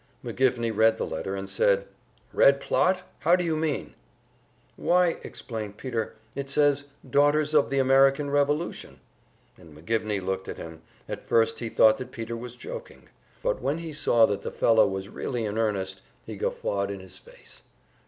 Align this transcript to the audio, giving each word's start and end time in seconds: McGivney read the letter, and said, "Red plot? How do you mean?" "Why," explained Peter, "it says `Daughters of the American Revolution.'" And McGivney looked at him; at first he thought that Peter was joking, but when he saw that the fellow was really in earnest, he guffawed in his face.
McGivney 0.25 0.75
read 0.75 0.97
the 0.97 1.05
letter, 1.05 1.35
and 1.35 1.47
said, 1.47 1.85
"Red 2.33 2.59
plot? 2.59 3.03
How 3.19 3.35
do 3.35 3.43
you 3.43 3.55
mean?" 3.55 3.93
"Why," 4.75 5.17
explained 5.21 5.77
Peter, 5.77 6.15
"it 6.33 6.49
says 6.49 6.85
`Daughters 7.07 7.53
of 7.53 7.69
the 7.69 7.77
American 7.77 8.31
Revolution.'" 8.31 8.99
And 9.59 9.77
McGivney 9.77 10.19
looked 10.19 10.47
at 10.47 10.57
him; 10.57 10.81
at 11.07 11.27
first 11.29 11.59
he 11.59 11.69
thought 11.69 11.99
that 11.99 12.11
Peter 12.11 12.35
was 12.35 12.55
joking, 12.55 13.09
but 13.43 13.61
when 13.61 13.77
he 13.77 13.93
saw 13.93 14.25
that 14.25 14.41
the 14.41 14.49
fellow 14.49 14.87
was 14.87 15.07
really 15.07 15.45
in 15.45 15.59
earnest, 15.59 16.01
he 16.25 16.35
guffawed 16.35 16.89
in 16.89 16.99
his 16.99 17.19
face. 17.19 17.61